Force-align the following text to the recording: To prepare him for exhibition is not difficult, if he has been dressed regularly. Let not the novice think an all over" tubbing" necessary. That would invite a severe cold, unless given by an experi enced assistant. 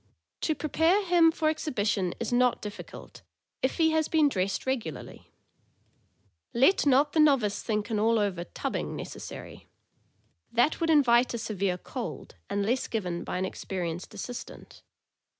To 0.41 0.55
prepare 0.55 1.05
him 1.05 1.31
for 1.31 1.47
exhibition 1.49 2.15
is 2.19 2.33
not 2.33 2.59
difficult, 2.59 3.21
if 3.61 3.77
he 3.77 3.91
has 3.91 4.07
been 4.07 4.29
dressed 4.29 4.65
regularly. 4.65 5.31
Let 6.55 6.87
not 6.87 7.13
the 7.13 7.19
novice 7.19 7.61
think 7.61 7.91
an 7.91 7.99
all 7.99 8.17
over" 8.17 8.43
tubbing" 8.61 8.95
necessary. 8.95 9.69
That 10.51 10.81
would 10.81 10.89
invite 10.89 11.35
a 11.35 11.37
severe 11.37 11.77
cold, 11.77 12.33
unless 12.49 12.87
given 12.87 13.23
by 13.23 13.37
an 13.37 13.45
experi 13.45 13.93
enced 13.93 14.15
assistant. 14.15 14.81